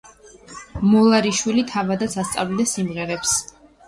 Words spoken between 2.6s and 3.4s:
სიმღერებს.